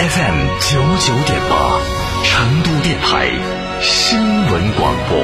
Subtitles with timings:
[0.00, 1.80] FM 九九点八，
[2.22, 3.32] 成都电台
[3.80, 5.18] 新闻广播。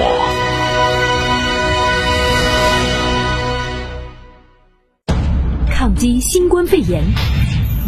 [5.71, 7.05] 抗击新冠肺炎，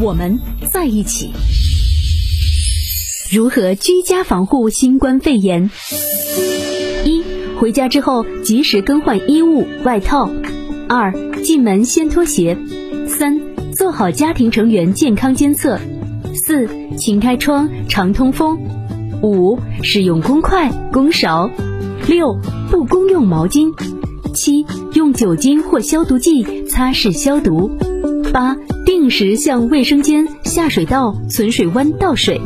[0.01, 0.39] 我们
[0.71, 1.33] 在一起。
[3.33, 5.69] 如何居家防护新冠肺炎？
[7.05, 7.25] 一、
[7.59, 10.31] 回家之后及时更换衣物、外套；
[10.89, 12.57] 二、进门先脱鞋；
[13.09, 13.41] 三。
[13.75, 15.79] 做好家庭成员健康监测。
[16.37, 18.59] 四，勤开窗，常通风。
[19.23, 21.51] 五，使用公筷、公勺。
[22.07, 22.39] 六，
[22.71, 23.73] 不公用毛巾。
[24.35, 27.71] 七，用酒精或消毒剂擦拭消毒。
[28.33, 32.41] 八，定时向卫生间、下水道、存水弯倒水。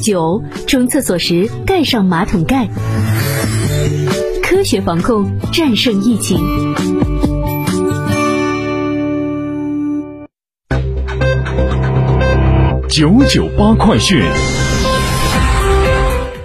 [0.00, 2.68] 九，冲厕所时盖上马桶盖。
[4.42, 6.38] 科学防控，战胜疫情。
[12.96, 14.22] 九九八快讯，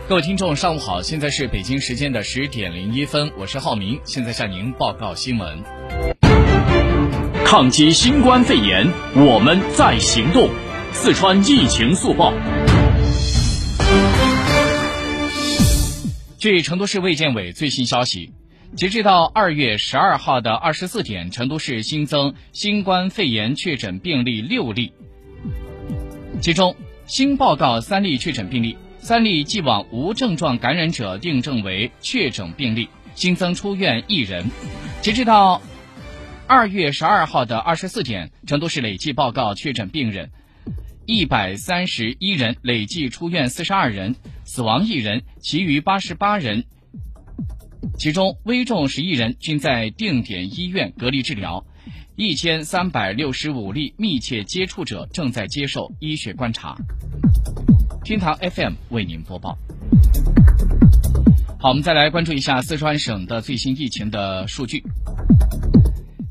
[0.07, 5.63] 各位听众，上午好，现在是北京时间的十点零一分，我是浩明，现在向您报告新闻。
[7.45, 10.49] 抗击新冠肺炎，我们在行动。
[10.91, 12.33] 四川疫情速报。
[16.39, 18.33] 据成都市卫健委最新消息，
[18.75, 24.93] 截至到二月十二号的二十四点，成都市新增新冠肺炎确诊病例六例。
[26.41, 26.73] 其中，
[27.05, 34.45] 新报告三例确诊病例，三例既往无症状感染者定证为确诊病例，新增出院一人。
[35.01, 35.61] 截止到
[36.47, 40.31] 二月十二号的二十四点，成都市累计报告确诊病人
[41.05, 46.63] 一百三十一人，累计出院四十二人，死亡一人，其余八十八人，
[47.97, 51.65] 其中危重十一人均在定点医院隔离治疗。
[52.21, 56.75] 一千三百六十五例密切接触者正在接受医学观察。
[58.03, 59.57] 天堂 FM 为您播报。
[61.61, 64.83] 好，我们再来关注一下四川省的最新疫情的数据。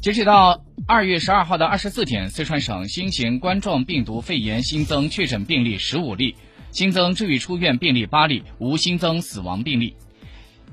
[0.03, 6.37] 截止到二月十二号的二十四点，四川省新型冠状病毒肺炎新增确诊病例十五例，
[6.71, 9.97] 新增治愈出院病例八例，无新增死亡病例。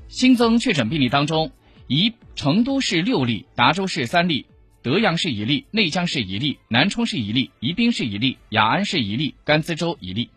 [0.09, 1.54] 新增确诊病例当中，
[1.88, 4.46] 宜成都市六例，达州市三例。
[4.85, 10.29] 德阳市一例，内江市一例，南充市一例，宜宾市一例，雅安市一例，甘孜州一例。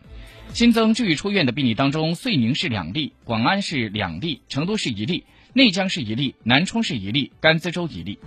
[0.53, 5.23] 新增治愈出院的病例当中，遂宁市两例，广安市两例，成都市一例，
[5.53, 8.17] 内江市一例，南充市一例，甘孜州一例。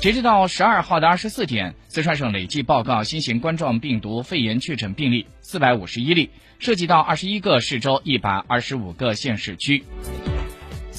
[0.00, 9.84] 截止到十二号的二十四点，四川省累计报告新型冠状病毒肺炎确诊病例四百五十一例，涉及到二十一个市州一百二十五个县市区。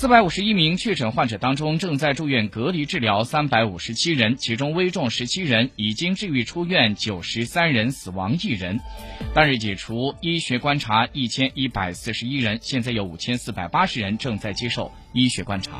[0.03, 8.81] 四百五十一名确诊患者当中，正在住院隔离治疗三百五十七人，其中危重十七人，已经治愈出院九十三人，死亡一人。
[9.34, 15.72] 当日解除医学观察一千一百四十一人，现在有五千四百八十人正在接受医学观察。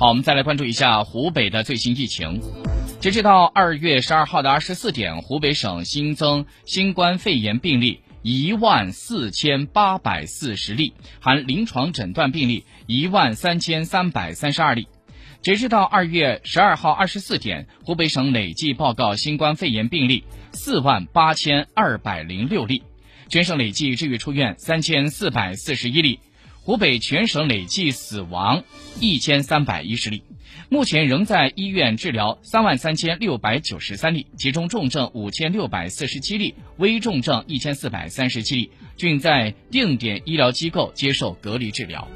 [0.00, 2.40] 好，我们再来关注一下湖北的最新疫情。
[2.98, 8.00] 截止到二月十二号的二十四点，湖北省新增新冠肺炎病例。
[8.22, 14.88] 一万四千八百四十例，含临床诊断病例一万三千三百三十二例。
[15.40, 22.82] 截至到二月十二号二十四点，湖北省累计报告新冠肺炎病例四万八千二百零六例，
[23.28, 26.18] 全省累计治愈出院三千四百四十一例。
[26.68, 28.62] 湖北全省累计死亡
[29.00, 30.22] 一千三百一十例。
[30.68, 42.06] 目前仍在医院治疗三万三千六百九十三例，其中重症五千六百四十七例，危重症一千四百三十七例，均在定点医疗机构接受隔离治疗。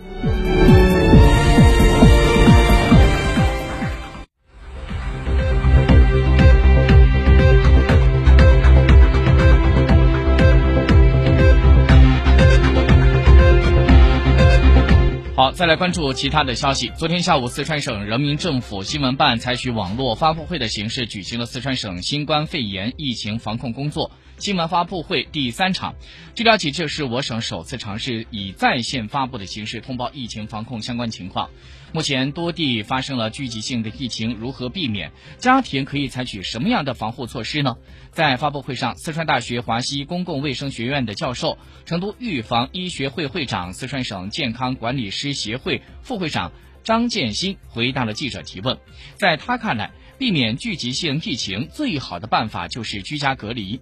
[15.55, 16.89] 再来关注其他的消息。
[16.97, 25.95] 昨天下午，四川省人民政府新闻办采取网络发布会的形式，举行了四川省新冠肺炎疫情防控工作新闻发布会第三场。
[26.35, 31.51] 据了解，这是我省首次尝试以在线发布的形式通报疫情防控相关情况。
[31.93, 35.13] 目前多地发生了聚集性的疫情，如何避免？
[35.37, 37.77] 家庭可以采取什么样的防护措施呢？
[38.13, 46.51] 在发布会上，四川大学华西公共卫生学院的教授、成都预防医学会会长、四川省健康管理师协会副会长
[46.83, 48.79] 张建新回答了记者提问。
[49.17, 53.81] 在他看来，避免聚集性疫情最好的办法就是居家隔离。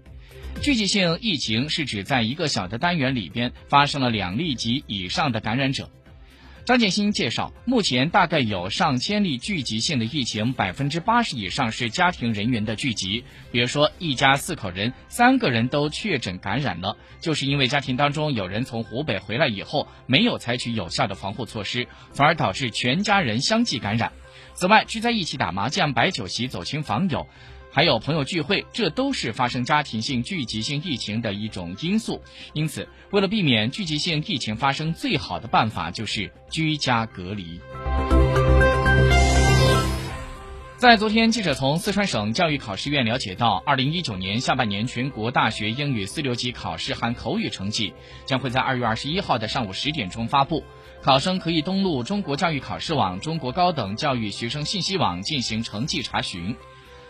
[0.60, 5.88] 聚集性疫情是指在一个小的单元里边发生了两例及以上的感染者。
[6.66, 13.24] 张建新介绍，目前大概有上千例聚集性的疫情，百分之八十以上是家庭人员的聚集。
[13.50, 24.12] 比如说，一家四口人，三个人都确诊感染了，就是因为家庭当中有人从湖北回来以后，没有采取有效的防护措施，从而导致全家人相继感染。
[24.54, 27.26] 此外，聚在一起打麻将、摆酒席、走亲访友。
[27.72, 32.20] 还有朋友聚会，这都是发生家庭性聚集性疫情的一种因素。
[32.52, 37.60] 因此，为了避免聚集性疫情发生，最好的办法就是居家隔离。
[40.78, 47.92] 在昨天，记者从四川省教育考试院了解到，二零一九年下半年全国大学英语四六级考试含口语成绩
[48.24, 50.64] 将会在二月二十一号的上午十点钟发布，
[51.02, 56.56] 考生可以登录中国教育考试网、中国高等教育学生信息网进行成绩查询。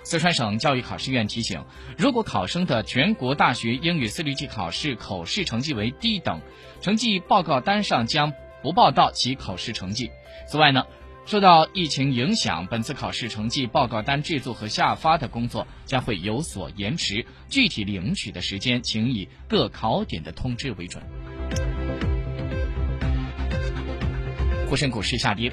[0.03, 1.65] 四川省教育考试院提醒，
[1.97, 6.41] 如果考生的全国大学英语四六级考试口试成绩为低等，
[6.81, 8.33] 成绩报告单上将
[8.63, 10.11] 不报到其考试成绩。
[10.49, 10.87] 此外呢，
[11.27, 21.03] 受到疫情影响，本次考试成绩报告单制作和下发的工作将会有所延迟，具体领取的时间请以各考点的通知为准。
[24.69, 25.53] 沪深股市下跌。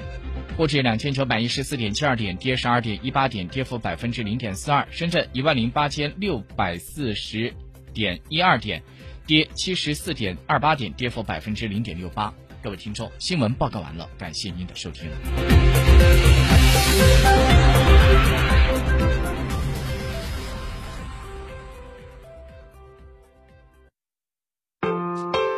[0.58, 4.84] 沪指两千九百一十四点七二点，跌十二点一八点，跌幅百分之零点四二。
[4.90, 7.54] 深圳一万零八千六百四十
[7.94, 8.82] 点一二点，
[9.24, 12.34] 跌七十四点二八点，跌幅百分之零点六八。
[12.60, 15.08] 各位听众，新闻报告完了，感谢您的收听。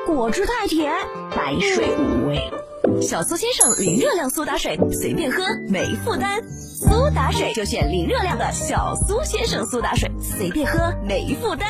[0.05, 0.93] 果汁太甜，
[1.35, 2.60] 白水无味。
[3.03, 6.41] 小苏先生零热量苏打水，随便喝没负担。
[6.49, 11.69] 苏打水就选零热量的小苏先生苏打水，随便喝没负担。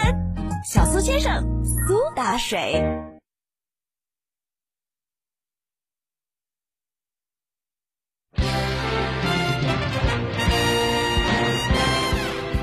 [0.65, 2.83] 小苏先生苏打水。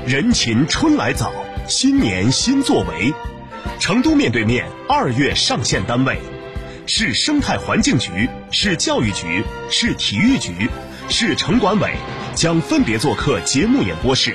[0.06, 1.32] 人勤春来早，
[1.68, 3.12] 新年新作为。
[3.78, 6.18] 成都面对面二月上线单位。
[6.90, 10.70] 市生态环境局、市教育局、市体育局、
[11.10, 11.94] 市城管委
[12.34, 14.34] 将分别做客节目演播室，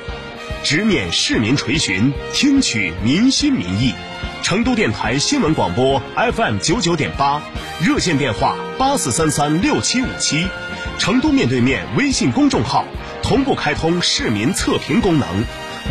[0.64, 3.96] 直面市民垂询，听取民心民意。
[4.44, 7.42] 成都电台新闻广播 FM 九九点八，
[7.82, 10.48] 热线电话八四三三六七五七，
[11.00, 12.86] 成都面对面微信公众号
[13.24, 15.28] 同步开通市民测评功能，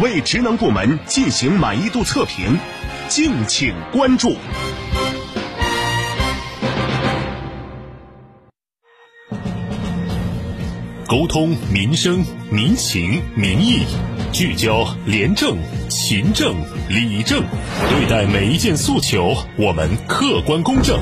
[0.00, 2.56] 为职能部门进行满意度测评，
[3.08, 4.36] 敬请关注。
[11.12, 13.80] 沟通民生民情民意，
[14.32, 15.58] 聚焦廉政
[15.90, 16.56] 勤政
[16.88, 17.44] 理政，
[17.90, 20.96] 对待每一件诉求，我们客观公正；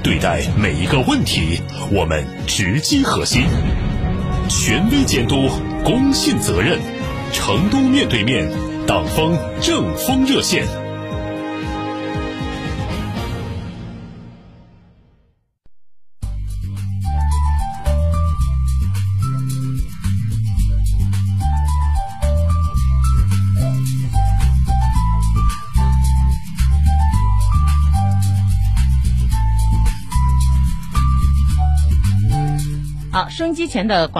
[0.00, 1.60] 对待每一个问题，
[1.90, 3.46] 我们直击核心。
[4.48, 5.48] 权威监督，
[5.82, 6.78] 公信责任。
[7.32, 8.48] 成都面对面，
[8.86, 10.68] 党风政风热线。
[33.28, 34.16] 收音机前的广。